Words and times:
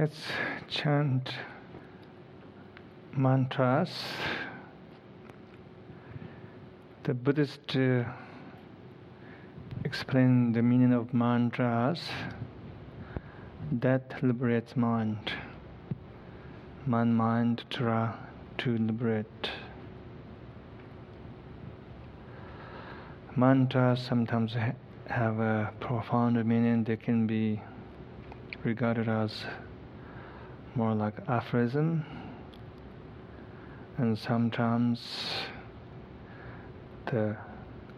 Let's 0.00 0.22
chant 0.66 1.28
mantras. 3.14 3.90
The 7.02 7.12
Buddhist 7.12 7.76
uh, 7.76 8.04
explain 9.84 10.52
the 10.52 10.62
meaning 10.62 10.94
of 10.94 11.12
mantras 11.12 12.00
that 13.72 14.22
liberates 14.22 14.74
mind. 14.74 15.32
Man 16.86 17.12
mind 17.12 17.64
tra 17.68 18.18
to 18.56 18.78
liberate. 18.78 19.50
Mantras 23.36 24.00
sometimes 24.00 24.54
ha- 24.54 24.72
have 25.08 25.40
a 25.40 25.74
profound 25.78 26.42
meaning. 26.46 26.84
They 26.84 26.96
can 26.96 27.26
be 27.26 27.60
regarded 28.64 29.06
as 29.06 29.44
more 30.74 30.94
like 30.94 31.14
aphorism, 31.28 32.04
and 33.98 34.18
sometimes 34.18 35.00
the 37.06 37.36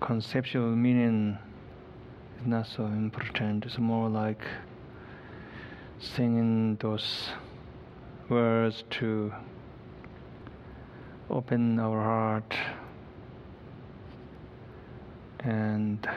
conceptual 0.01 0.75
meaning 0.75 1.39
is 2.41 2.47
not 2.47 2.67
so 2.67 2.87
important. 2.87 3.65
It's 3.67 3.79
more 3.79 4.09
like 4.09 4.43
singing 5.99 6.77
those 6.77 7.31
words 8.29 8.85
to 8.91 9.33
open 11.31 11.79
our 11.79 12.03
heart 12.03 12.55
and 15.41 16.09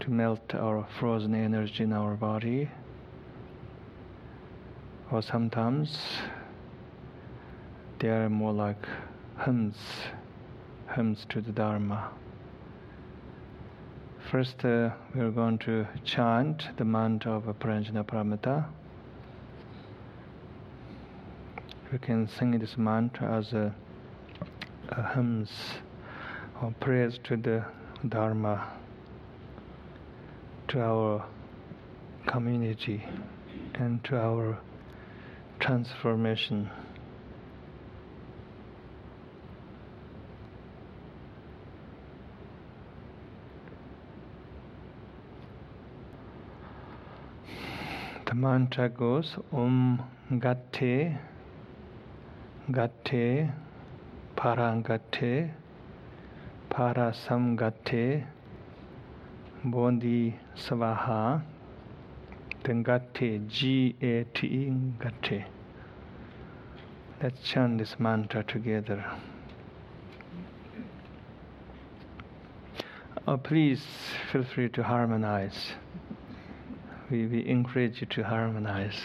to 0.00 0.10
melt 0.10 0.54
our 0.54 0.86
frozen 0.98 1.34
energy 1.34 1.84
in 1.84 1.92
our 1.92 2.14
body 2.14 2.70
or 5.10 5.22
sometimes 5.22 5.98
they 7.98 8.08
are 8.08 8.28
more 8.28 8.52
like 8.52 8.86
hymns, 9.44 9.76
hymns 10.94 11.26
to 11.28 11.40
the 11.40 11.52
Dharma. 11.52 12.10
First, 14.30 14.64
uh, 14.64 14.90
we 15.14 15.20
are 15.20 15.30
going 15.30 15.58
to 15.58 15.86
chant 16.04 16.68
the 16.76 16.84
mantra 16.84 17.32
of 17.32 17.44
Prajna 17.58 18.04
Paramita. 18.04 18.66
We 21.90 21.98
can 21.98 22.28
sing 22.28 22.56
this 22.58 22.78
mantra 22.78 23.36
as 23.38 23.52
a, 23.52 23.74
a 24.90 25.14
hymns 25.14 25.50
or 26.62 26.72
prayers 26.78 27.18
to 27.24 27.36
the 27.36 27.64
Dharma, 28.08 28.68
to 30.68 30.80
our 30.80 31.26
community, 32.26 33.02
and 33.74 34.02
to 34.04 34.16
our 34.16 34.58
transformation. 35.60 36.70
The 48.26 48.34
mantra 48.34 48.88
goes 48.88 49.36
Om 49.52 50.02
Gate 50.38 51.16
Gate 52.72 53.50
Paragate 54.36 55.50
Parasamgate 56.70 58.24
Bodhi 59.64 60.38
Savaha 60.56 61.42
then 62.64 62.82
Gate, 62.82 63.48
G 63.48 63.96
A 64.02 64.24
T 64.34 64.46
E. 64.46 64.72
Let's 67.22 67.42
chant 67.42 67.78
this 67.78 67.96
mantra 67.98 68.42
together. 68.42 69.04
Oh, 73.26 73.36
please 73.36 73.84
feel 74.32 74.44
free 74.44 74.68
to 74.70 74.82
harmonize. 74.82 75.72
We, 77.10 77.26
we 77.26 77.46
encourage 77.46 78.00
you 78.00 78.06
to 78.06 78.22
harmonize. 78.24 79.00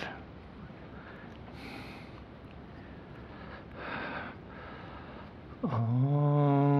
Om 5.63 6.74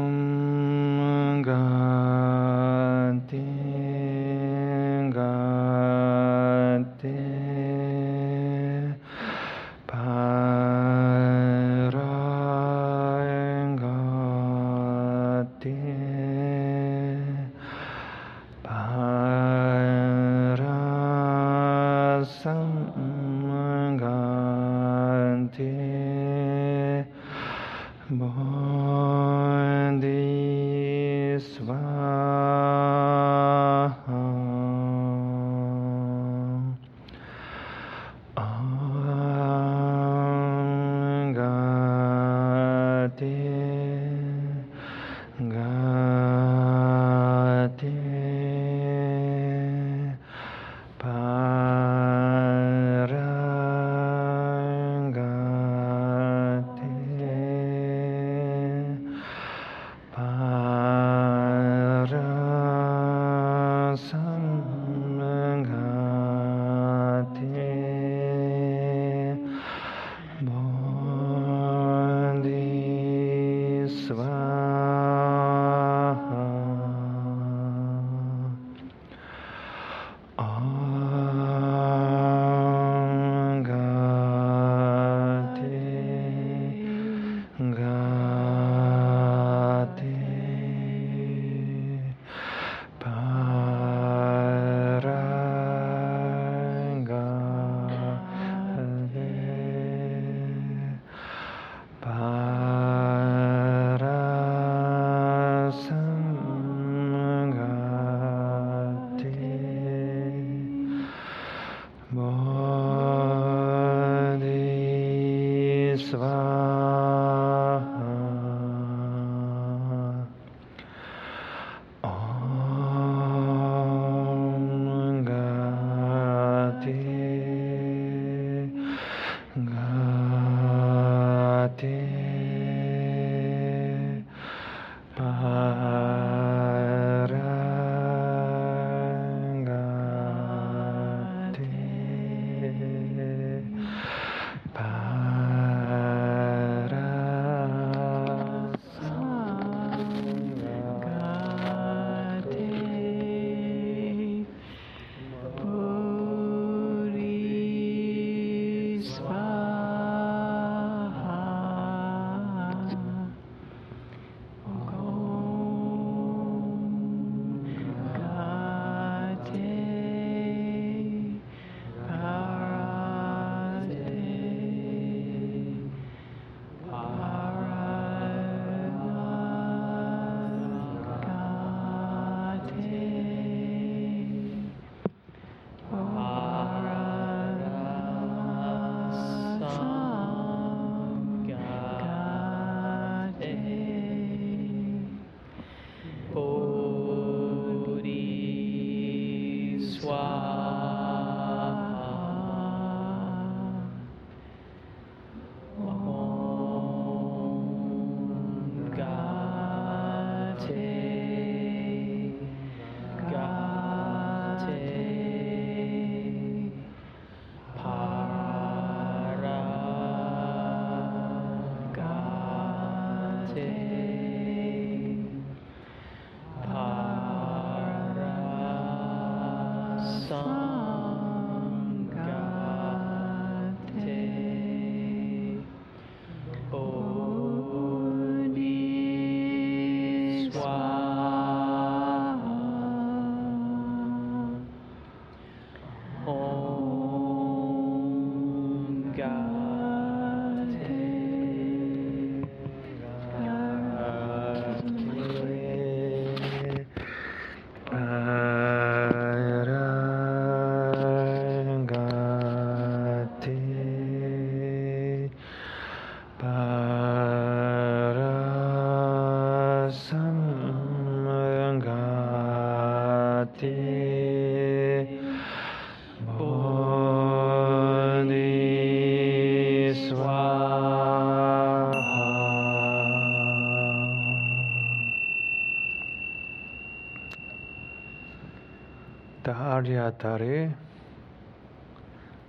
Tare 290.20 290.76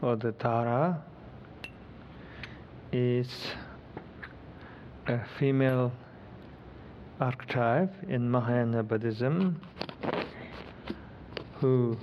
or 0.03 0.17
the 0.17 0.33
Tara 0.33 1.03
is 2.93 3.29
a 5.07 5.19
female 5.39 5.93
archetype 7.21 7.93
in 8.09 8.31
Mahayana 8.31 8.83
Buddhism 8.83 9.61
who 11.61 11.97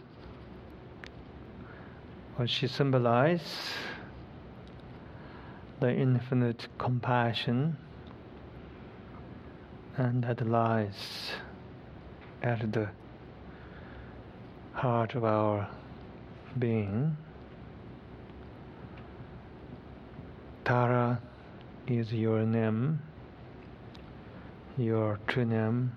what 2.36 2.50
she 2.50 2.68
symbolizes 2.68 3.74
the 5.80 5.92
infinite 5.94 6.68
compassion 6.78 7.78
and 9.98 10.24
that 10.24 10.46
lies 10.48 11.32
at 12.42 12.72
the 12.72 12.90
heart 14.84 15.16
of 15.16 15.24
our 15.24 15.66
being. 16.60 17.16
Tara 20.66 21.22
is 21.88 22.12
your 22.12 22.46
name, 22.46 23.00
your 24.78 25.20
true 25.26 25.46
name, 25.46 25.96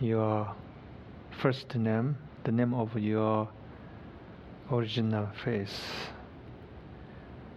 your 0.00 0.52
first 1.30 1.76
name, 1.76 2.18
the 2.42 2.50
name 2.50 2.74
of 2.74 2.98
your 2.98 3.48
original 4.72 5.28
face. 5.44 5.78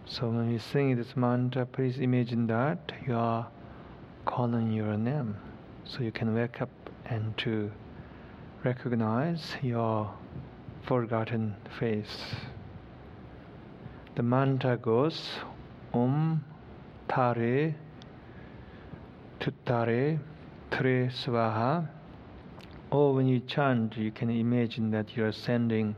So 0.06 0.30
when 0.30 0.52
you 0.52 0.60
sing 0.60 0.96
this 0.96 1.16
mantra, 1.16 1.66
please 1.66 1.98
imagine 1.98 2.46
that 2.48 2.92
you 3.08 3.16
are 3.16 3.48
calling 4.26 4.72
your 4.72 4.96
name, 4.96 5.38
so 5.86 6.04
you 6.04 6.12
can 6.12 6.36
wake 6.36 6.62
up 6.62 6.70
and 7.08 7.36
to 7.40 7.72
recognize 8.64 9.58
your 9.62 10.14
forgotten 10.88 11.56
face. 11.78 12.36
The 14.16 14.24
mantra 14.24 14.78
goes 14.78 15.30
um, 15.94 16.00
Om 16.02 16.46
Tare 17.10 17.76
Tuttare 19.40 20.20
Ture 20.72 21.10
Swaha. 21.10 21.90
Or 22.90 23.14
when 23.14 23.28
you 23.28 23.42
chant, 23.42 23.98
you 23.98 24.12
can 24.12 24.30
imagine 24.30 24.92
that 24.92 25.18
you 25.18 25.26
are 25.26 25.32
sending 25.32 25.96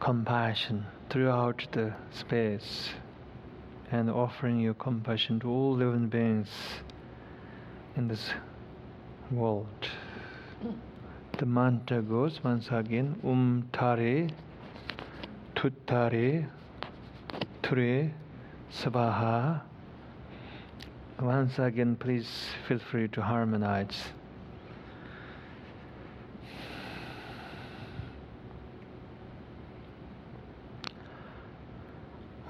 compassion 0.00 0.86
throughout 1.10 1.66
the 1.72 1.92
space 2.10 2.90
and 3.92 4.10
offering 4.10 4.58
your 4.58 4.74
compassion 4.74 5.38
to 5.40 5.48
all 5.48 5.76
living 5.76 6.08
beings 6.08 6.48
in 7.94 8.08
this 8.08 8.30
world. 9.30 9.88
The 11.38 11.44
mantra 11.44 12.00
goes 12.00 12.42
once 12.42 12.68
again 12.70 13.20
Um 13.22 13.68
Tare 13.70 14.28
Tuttare 15.54 16.48
Ture 17.62 18.10
Svaha. 18.72 19.60
Once 21.20 21.58
again, 21.58 21.94
please 21.96 22.26
feel 22.66 22.78
free 22.78 23.08
to 23.08 23.20
harmonize. 23.20 24.14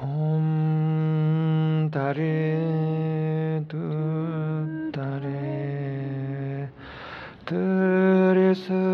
Om 0.00 1.90
Tare 1.90 2.95
Svaha 8.64 8.85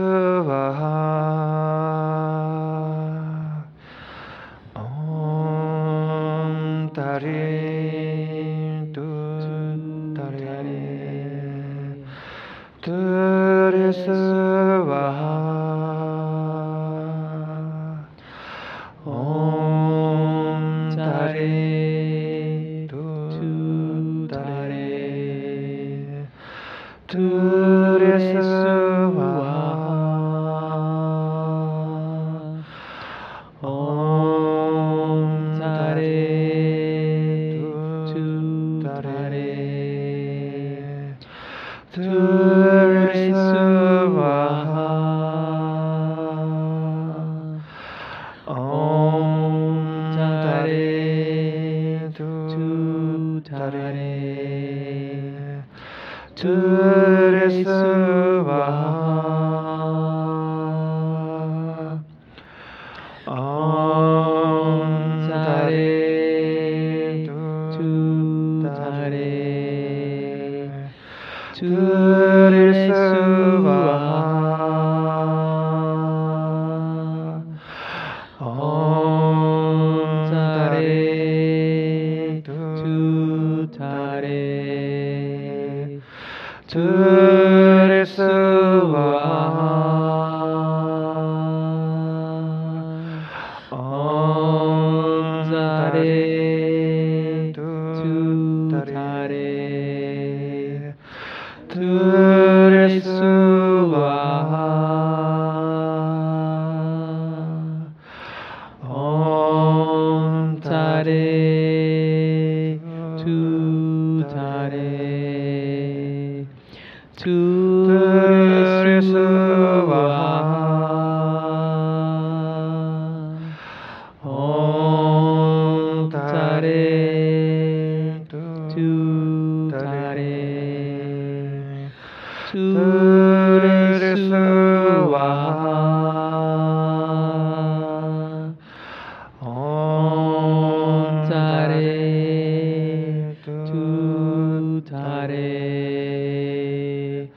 하리 145.33 147.29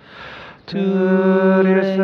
들을 0.66 1.96
수 1.96 2.02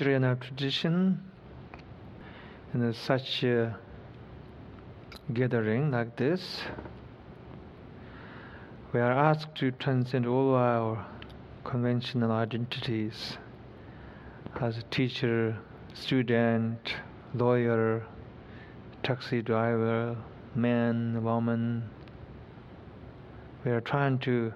In 0.00 0.06
Vajrayana 0.06 0.40
tradition, 0.40 1.20
in 2.72 2.94
such 2.94 3.44
a 3.44 3.76
gathering 5.34 5.90
like 5.90 6.16
this, 6.16 6.62
we 8.94 9.00
are 9.00 9.12
asked 9.12 9.54
to 9.56 9.72
transcend 9.72 10.26
all 10.26 10.54
our 10.54 11.04
conventional 11.64 12.32
identities 12.32 13.36
as 14.58 14.78
a 14.78 14.82
teacher, 14.84 15.58
student, 15.92 16.94
lawyer, 17.34 18.02
taxi 19.02 19.42
driver, 19.42 20.16
man, 20.54 21.22
woman. 21.22 21.90
We 23.66 23.72
are 23.72 23.82
trying 23.82 24.18
to, 24.20 24.54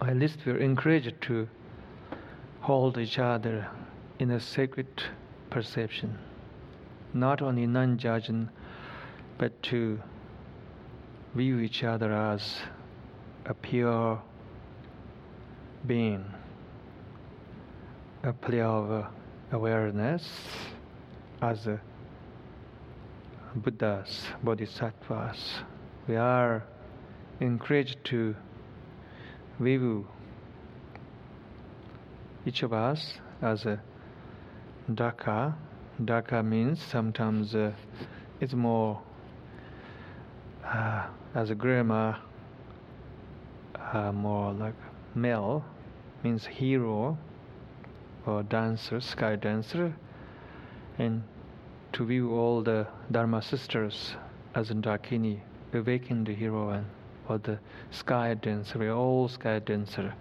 at 0.00 0.16
least 0.16 0.44
we 0.44 0.52
are 0.52 0.58
encouraged 0.58 1.22
to 1.22 1.48
hold 2.64 2.96
each 2.96 3.18
other 3.18 3.68
in 4.18 4.30
a 4.30 4.40
sacred 4.40 4.86
perception, 5.50 6.18
not 7.12 7.42
only 7.42 7.66
non 7.66 7.98
judging, 7.98 8.48
but 9.36 9.62
to 9.62 10.00
view 11.34 11.58
each 11.58 11.84
other 11.84 12.10
as 12.10 12.60
a 13.44 13.52
pure 13.52 14.18
being, 15.86 16.24
a 18.22 18.32
play 18.32 18.62
of 18.62 19.08
awareness 19.52 20.26
as 21.42 21.66
a 21.66 21.78
Buddhas, 23.56 24.24
Bodhisattvas. 24.42 25.60
We 26.08 26.16
are 26.16 26.64
encouraged 27.40 28.02
to 28.04 28.34
view 29.60 30.06
each 32.46 32.62
of 32.62 32.72
us 32.72 33.18
as 33.42 33.64
a 33.64 33.80
Daka. 34.92 35.54
Daka 36.04 36.42
means 36.42 36.82
sometimes 36.82 37.54
uh, 37.54 37.72
it's 38.40 38.54
more 38.54 39.00
uh, 40.64 41.06
as 41.34 41.50
a 41.50 41.54
grammar, 41.54 42.16
uh, 43.92 44.12
more 44.12 44.52
like 44.52 44.74
male 45.14 45.64
means 46.22 46.46
hero 46.46 47.16
or 48.26 48.42
dancer, 48.42 49.00
sky 49.00 49.36
dancer, 49.36 49.94
and 50.98 51.22
to 51.92 52.04
view 52.04 52.32
all 52.32 52.62
the 52.62 52.86
Dharma 53.12 53.42
sisters 53.42 54.16
as 54.54 54.70
a 54.70 54.74
Dakini, 54.74 55.40
awakened 55.72 56.28
and 56.28 56.86
or 57.28 57.38
the 57.38 57.58
sky 57.90 58.34
dancer. 58.34 58.90
All 58.90 59.28
sky 59.28 59.58
dancer 59.58 60.14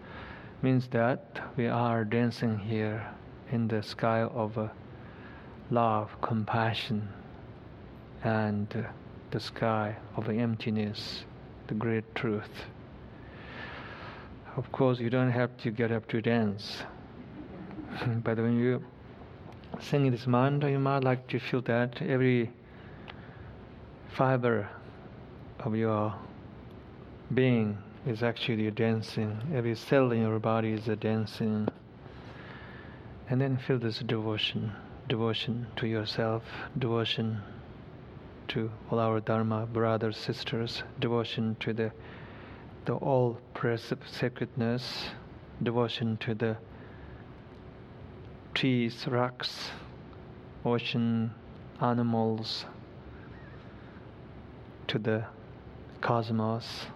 means 0.63 0.87
that 0.87 1.41
we 1.57 1.67
are 1.67 2.05
dancing 2.05 2.57
here 2.57 3.05
in 3.51 3.67
the 3.67 3.83
sky 3.83 4.21
of 4.21 4.57
uh, 4.57 4.69
love, 5.69 6.09
compassion, 6.21 7.05
and 8.23 8.73
uh, 8.73 8.89
the 9.31 9.39
sky 9.41 9.93
of 10.15 10.29
emptiness, 10.29 11.25
the 11.67 11.73
great 11.73 12.05
truth. 12.15 12.65
Of 14.55 14.71
course, 14.71 14.99
you 14.99 15.09
don't 15.09 15.31
have 15.31 15.55
to 15.57 15.69
get 15.69 15.91
up 15.91 16.07
to 16.07 16.21
dance, 16.21 16.83
but 18.23 18.37
when 18.37 18.57
you 18.57 18.81
sing 19.81 20.09
this 20.11 20.27
mantra, 20.27 20.71
you 20.71 20.79
might 20.79 21.03
like 21.03 21.27
to 21.27 21.39
feel 21.39 21.61
that 21.63 22.01
every 22.01 22.49
fiber 24.15 24.69
of 25.59 25.75
your 25.75 26.15
being 27.33 27.77
is 28.05 28.21
actually 28.21 28.67
a 28.67 28.71
dancing. 28.71 29.39
Every 29.53 29.75
cell 29.75 30.11
in 30.11 30.21
your 30.21 30.39
body 30.39 30.73
is 30.73 30.87
a 30.87 30.95
dancing. 30.95 31.67
And 33.29 33.39
then 33.39 33.57
feel 33.57 33.79
this 33.79 33.99
devotion, 33.99 34.73
devotion 35.07 35.67
to 35.77 35.87
yourself, 35.87 36.43
devotion 36.77 37.41
to 38.49 38.69
all 38.91 38.99
our 38.99 39.21
Dharma 39.21 39.65
brothers, 39.65 40.17
sisters, 40.17 40.83
devotion 40.99 41.55
to 41.61 41.73
the 41.73 41.91
the 42.85 42.93
all 42.95 43.39
sacredness, 44.05 45.09
devotion 45.61 46.17
to 46.17 46.35
the 46.35 46.57
trees, 48.53 49.07
rocks, 49.07 49.71
ocean, 50.65 51.31
animals, 51.79 52.65
to 54.87 54.99
the 54.99 55.23
cosmos 56.01 56.87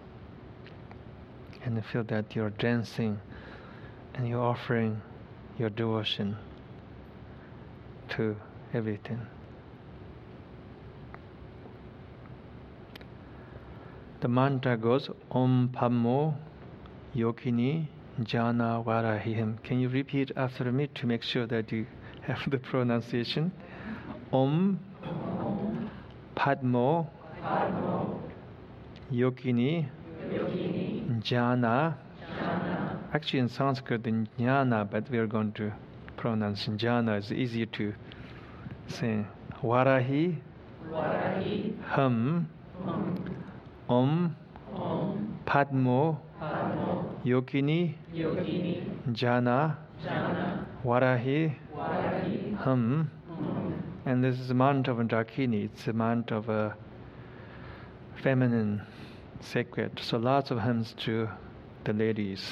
and 1.64 1.76
you 1.76 1.82
feel 1.82 2.04
that 2.04 2.34
you're 2.34 2.50
dancing 2.50 3.20
and 4.14 4.28
you're 4.28 4.42
offering 4.42 5.00
your 5.58 5.70
devotion 5.70 6.36
to 8.10 8.36
everything. 8.72 9.20
The 14.20 14.28
mantra 14.28 14.76
goes 14.76 15.08
Om 15.30 15.70
Padmo 15.74 16.34
Yogini 17.14 17.86
Jana 18.22 18.82
Varahihim. 18.84 19.62
Can 19.62 19.78
you 19.78 19.88
repeat 19.88 20.32
after 20.36 20.72
me 20.72 20.88
to 20.96 21.06
make 21.06 21.22
sure 21.22 21.46
that 21.46 21.70
you 21.70 21.86
have 22.22 22.50
the 22.50 22.58
pronunciation? 22.58 23.52
Om 24.32 24.80
Padmo 26.36 27.06
Yogini 29.12 29.88
Jana. 31.20 31.96
Actually, 33.12 33.38
in 33.40 33.48
Sanskrit, 33.48 34.06
in 34.06 34.28
Jnana, 34.38 34.88
but 34.90 35.08
we 35.10 35.18
are 35.18 35.26
going 35.26 35.52
to 35.52 35.72
pronounce 36.16 36.68
Jana. 36.76 37.16
It's 37.16 37.32
easier 37.32 37.66
to 37.66 37.94
say. 38.88 39.24
Varahi, 39.62 40.36
Hum, 41.86 42.48
Om, 43.88 44.36
Padmo, 45.46 46.18
Yogini, 47.24 47.94
Jana, 49.12 49.78
Varahi, 50.84 51.54
Hum. 52.58 53.10
And 54.06 54.22
this 54.24 54.38
is 54.38 54.48
the 54.48 54.54
mantra 54.54 54.94
of 54.94 55.06
Dakini. 55.08 55.64
It's 55.66 55.86
a 55.86 55.92
mantra 55.92 56.38
of 56.38 56.48
a 56.48 56.76
feminine 58.22 58.82
sacred. 59.40 60.00
So 60.02 60.18
lots 60.18 60.50
of 60.50 60.60
hymns 60.60 60.94
to 61.04 61.28
the 61.84 61.92
ladies. 61.92 62.42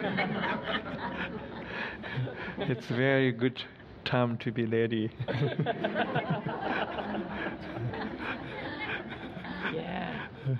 it's 2.58 2.86
very 2.86 3.32
good 3.32 3.62
time 4.04 4.36
to 4.38 4.50
be 4.50 4.66
lady. 4.66 5.10
yeah. 9.74 10.26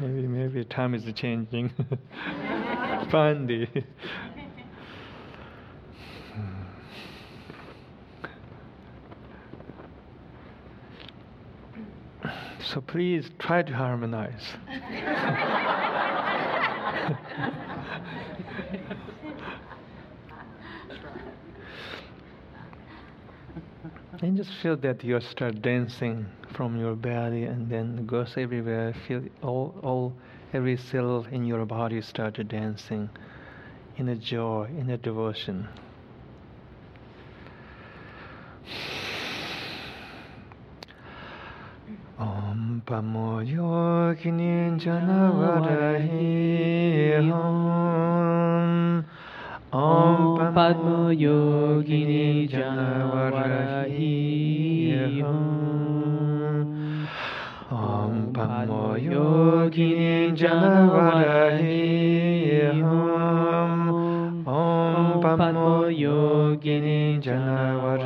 maybe 0.00 0.26
maybe 0.26 0.64
time 0.64 0.94
is 0.94 1.04
changing. 1.14 1.70
Finally. 3.10 3.68
So 12.72 12.80
please 12.80 13.30
try 13.38 13.62
to 13.62 13.72
harmonize. 13.72 14.42
and 24.20 24.36
just 24.36 24.50
feel 24.62 24.76
that 24.78 25.04
you 25.04 25.20
start 25.20 25.62
dancing 25.62 26.26
from 26.54 26.76
your 26.76 26.96
belly 26.96 27.44
and 27.44 27.70
then 27.70 28.04
goes 28.04 28.34
everywhere. 28.36 28.92
Feel 29.06 29.22
all, 29.42 29.74
all 29.82 30.12
every 30.52 30.76
cell 30.76 31.24
in 31.30 31.44
your 31.44 31.64
body 31.66 32.00
start 32.00 32.40
dancing 32.48 33.08
in 33.96 34.08
a 34.08 34.16
joy, 34.16 34.68
in 34.76 34.90
a 34.90 34.96
devotion. 34.96 35.68
Pamoyogini 42.86 44.78
Janavarahi 44.78 47.18
Om 47.32 49.02
Om 49.72 50.52
Padmoyogini 50.54 52.46
Janavarahi 52.48 54.14
Om 55.20 56.68
Om 57.72 58.32
Padmoyogini 58.32 60.30
Janavarahi 60.38 61.80
Om 62.84 64.46
Om 64.46 65.20
Padmoyogini 65.20 67.18
Janavarahi 67.18 68.05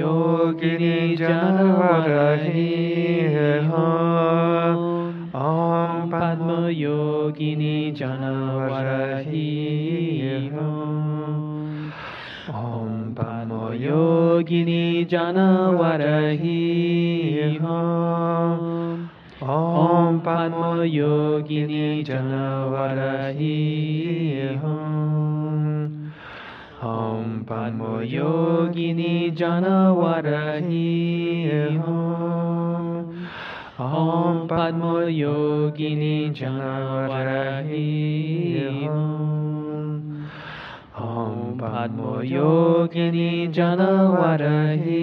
Yogini 0.00 1.16
जनवरहि 1.16 2.68
Om 5.40 6.08
पद्मयोगिनी 6.12 7.74
जनवरहि 7.98 9.44
Om 12.60 12.96
पद्मयोगिनी 13.18 14.84
जनवरहि 15.12 16.58
Om 19.42 20.18
पद्मयोगिनी 20.26 21.86
जनवरहि 22.10 23.56
Om 26.90 27.29
Padma 27.50 28.06
Yogini 28.06 29.34
Jana 29.36 29.90
Janavarahi 29.90 30.86
Om 33.76 34.46
Padma 34.46 35.10
Yogini 35.10 36.32
Jana 36.32 37.10
Janavarahi 37.10 37.74
Om 40.96 41.58
Padma 41.58 42.22
Yogini 42.22 43.52
Jana 43.52 43.88
Janavarahi 44.22 44.94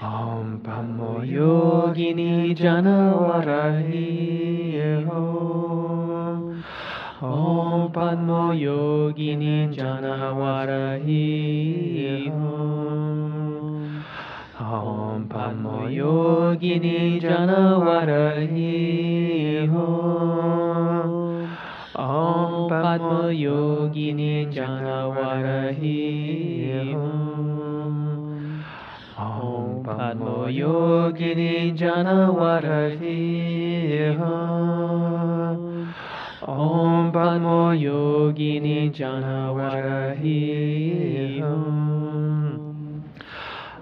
Om 0.00 0.60
Padmo 0.62 1.12
Yogini 1.26 2.54
Janavarahi 2.56 4.06
Om 5.10 6.62
Om 7.22 7.90
Om 7.92 8.54
Yogini 8.54 9.74
Janavarahi 9.76 11.20
Om 12.30 12.63
ॐ 14.64 15.24
पन्मयोगिनि 15.32 16.98
जनवरहि 17.22 18.68
हो 19.72 19.88
ॐ 22.04 22.54
पद्मयोगिनि 22.70 24.30
जनवरहि 24.54 25.98
ॐ 29.24 29.68
पद्मयोगिनि 29.88 31.52
जनवरहि 31.82 33.18
ॐ 36.54 37.10
पद्मयोगिनि 37.16 38.78
जनवरहि 39.00 40.40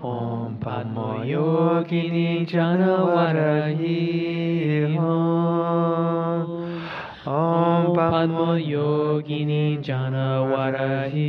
ॐ 0.05 0.52
पद्मयोगिनी 0.65 2.29
जनवरहि 2.51 3.95
ॐ 7.33 7.89
पद्मयोगिनी 7.97 9.65
जनवरहि 9.89 11.27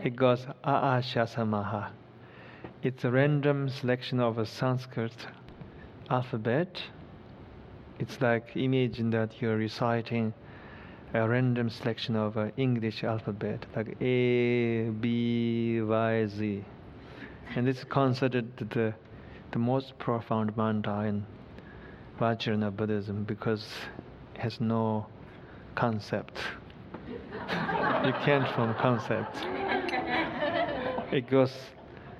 It 0.04 0.14
goes 0.14 0.46
A 0.62 0.70
A 0.70 1.02
It's 2.82 3.04
a 3.04 3.10
random 3.10 3.70
selection 3.70 4.20
of 4.20 4.36
a 4.36 4.44
Sanskrit 4.44 5.26
alphabet. 6.10 6.82
It's 7.98 8.20
like 8.20 8.54
imagine 8.56 9.08
that 9.10 9.40
you're 9.40 9.56
reciting 9.56 10.34
a 11.14 11.26
random 11.26 11.70
selection 11.70 12.14
of 12.14 12.36
an 12.36 12.52
English 12.58 13.04
alphabet, 13.04 13.64
like 13.74 13.96
A, 14.02 14.90
B, 14.90 15.80
Y, 15.80 16.26
Z. 16.26 16.62
And 17.54 17.66
this 17.66 17.78
is 17.78 17.84
considered 17.84 18.54
the, 18.58 18.92
the 19.52 19.58
most 19.58 19.98
profound 19.98 20.54
mantra 20.58 21.04
in 21.04 21.24
Vajrayana 22.18 22.74
Buddhism 22.74 23.24
because 23.24 23.66
it 24.34 24.40
has 24.40 24.60
no 24.60 25.06
concept. 25.74 26.38
you 27.08 28.12
can't 28.24 28.48
form 28.54 28.74
concept. 28.80 29.36
It 31.12 31.30
goes, 31.30 31.52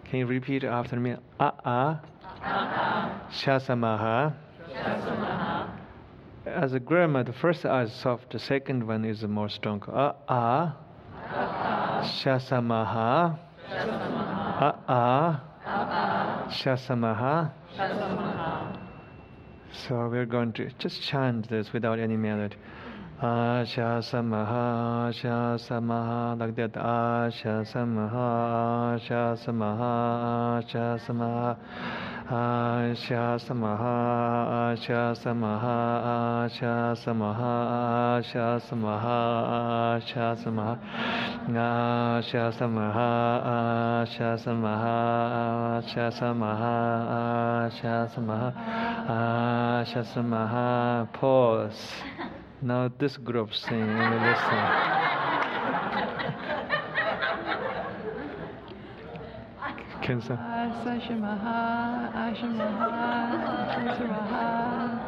can 0.04 0.20
you 0.20 0.26
repeat 0.26 0.64
after 0.64 0.96
me? 0.96 1.16
Ah 1.40 1.54
ah. 1.64 2.00
Shasamaha. 3.30 4.35
As 6.46 6.74
a 6.74 6.80
grammar, 6.80 7.24
the 7.24 7.32
first 7.32 7.64
A 7.64 7.80
is 7.80 7.92
soft, 7.92 8.32
the 8.32 8.38
second 8.38 8.87
one 8.87 9.04
is 9.04 9.22
more 9.24 9.48
strong. 9.48 9.82
Ah 9.88 10.14
ah. 10.28 10.76
Shasamaha. 12.02 13.38
A 13.68 14.74
A 14.88 15.40
Shasamaha. 16.50 18.25
So 19.72 20.09
we're 20.09 20.26
going 20.26 20.52
to 20.55 20.70
just 20.79 21.02
chant 21.02 21.48
this 21.48 21.72
without 21.72 21.98
any 21.98 22.16
melody. 22.16 22.57
Asha 23.22 24.02
samaha, 24.02 25.11
asha 25.11 25.57
samaha, 25.59 26.38
like 26.38 26.55
that. 26.57 26.72
Asha 26.72 27.64
samaha, 27.66 29.00
asha 29.00 29.37
samaha, 29.38 30.62
asha 30.62 31.00
samaha. 31.07 31.57
Asha 32.28 33.38
samaha, 33.38 34.74
asha 34.74 35.14
samaha, 35.14 36.44
asha 36.50 36.96
samaha, 36.98 38.18
asha 38.18 38.60
samaha, 38.68 39.96
asha 39.96 40.34
samaha. 40.42 40.78
Asha 41.48 42.50
samaha, 42.50 44.02
asha 44.02 44.36
samaha, 44.38 45.78
asha 45.78 46.10
samaha, 46.10 47.66
asha 47.70 48.08
samaha, 48.12 48.52
asha 49.86 50.02
samaha. 50.02 51.12
Pause. 51.12 52.02
Now 52.60 52.90
this 52.98 53.16
group 53.18 53.54
sing 53.54 53.72
and 53.72 54.10
we 54.10 54.30
listen. 54.30 55.15
Can 60.06 60.22
some? 60.22 60.38
Asashamaha, 60.38 62.14
Ashamaha, 62.14 63.90
Ashamaha. 63.90 65.02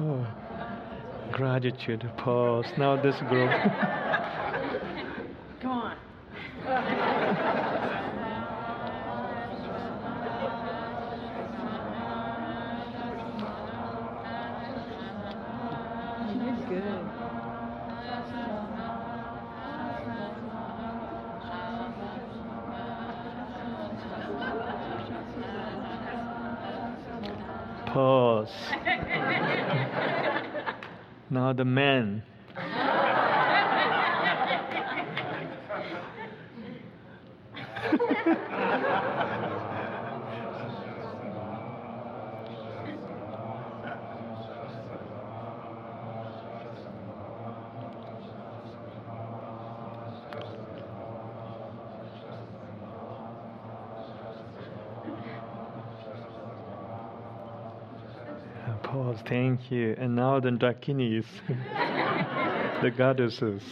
Oh, 0.00 0.26
gratitude. 1.30 2.10
Pause. 2.16 2.66
Now 2.78 2.96
this 3.00 3.14
group. 3.28 3.50
Come 5.62 5.70
on. 5.70 5.96
You're 16.34 16.56
good. 16.68 17.04
Pause. 27.86 28.73
Now 31.30 31.52
the 31.52 31.64
man. 31.64 32.22
Pause, 58.82 59.13
thank 59.28 59.70
you. 59.70 59.94
And 59.98 60.14
now 60.14 60.40
the 60.40 60.50
Dakinis, 60.50 61.26
the 62.82 62.90
goddesses. 62.90 63.62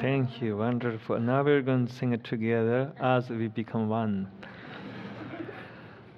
Thank 0.00 0.40
you, 0.40 0.56
wonderful. 0.56 1.20
Now 1.20 1.42
we're 1.44 1.60
going 1.60 1.86
to 1.86 1.92
sing 1.92 2.12
it 2.12 2.24
together 2.24 2.92
as 3.00 3.28
we 3.28 3.48
become 3.48 3.88
one. 3.88 4.28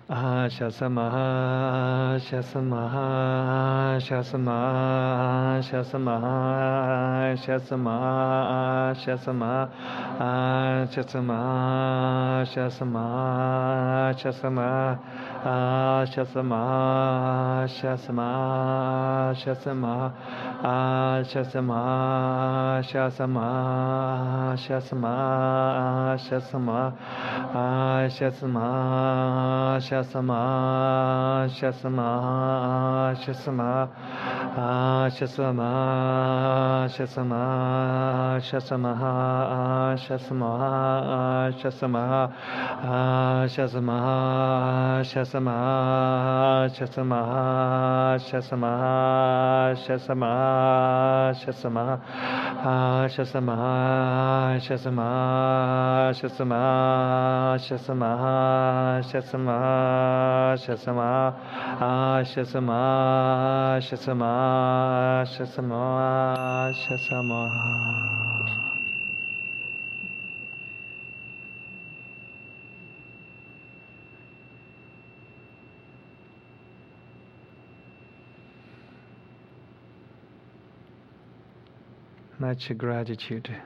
Shasamaha, 0.08 2.20
Shasamaha, 2.20 4.00
Shasamaha, 4.00 5.62
Shasamaha, 5.68 6.22
Shasamaha, 7.42 8.94
Shasamaha, 9.02 9.70
Shasamaha, 10.92 12.46
Shasamaha, 12.52 14.12
Shasamaha, 14.20 14.98
Shasamaha, 15.42 16.06
Shasamaha, 17.66 19.34
Shasamaha, 19.34 20.12
Shasamaha, 21.26 22.78
Shasamaha, 22.86 24.54
Shasamaha, 24.56 25.34
Shasamaha, 26.22 26.94
Shasamaha, 28.32 29.80
Shasamaha, 31.42 32.62
Shasamaha, 33.32 33.90
Shasamaha, 35.18 36.22
Shasamaha, 36.92 38.38
Shasamaha, 38.38 39.98
Shasamaha, 39.98 40.62
Shasamaha, 41.58 42.30
Shasamaha, 43.48 45.02
Shasamaha, 45.32 46.68
Shasamaha, 46.76 48.20
Shasamaha, 48.20 49.72
Shasamaha, 49.80 51.32
Shasamaha, 51.40 51.96
Shasamaha, 53.16 54.60
Shasamaha, 54.60 56.12
Shasamaha, 56.12 57.56
Shasamaha, 57.64 59.00
Shasamaha, 59.08 60.58
Shasamaha, 60.60 61.32
Shasamaha, 62.28 63.80
Shasamaha, 63.80 65.24
Shasamaha, 65.32 66.74
Shasamaha, 66.76 68.11
Much 82.42 82.76
gratitude. 82.76 83.56